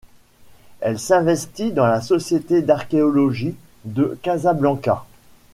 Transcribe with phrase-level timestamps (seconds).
[0.79, 3.53] Elle s'investit dans la société d'Archéologie
[3.85, 5.05] de Casablanca.